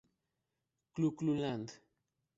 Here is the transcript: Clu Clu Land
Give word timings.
Clu 0.93 1.09
Clu 1.17 1.35
Land 1.43 1.67